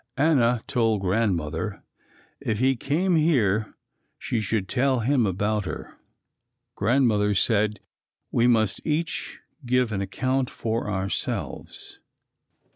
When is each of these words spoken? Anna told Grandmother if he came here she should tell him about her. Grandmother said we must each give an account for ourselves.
Anna 0.17 0.63
told 0.65 1.01
Grandmother 1.01 1.83
if 2.39 2.57
he 2.57 2.75
came 2.75 3.15
here 3.15 3.75
she 4.17 4.41
should 4.41 4.67
tell 4.67 5.01
him 5.01 5.27
about 5.27 5.65
her. 5.65 5.93
Grandmother 6.73 7.35
said 7.35 7.79
we 8.31 8.47
must 8.47 8.81
each 8.83 9.37
give 9.63 9.91
an 9.91 10.01
account 10.01 10.49
for 10.49 10.89
ourselves. 10.89 11.99